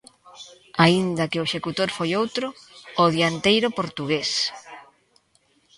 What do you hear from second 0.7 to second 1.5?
Aínda que o